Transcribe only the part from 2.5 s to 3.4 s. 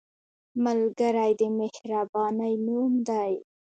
نوم دی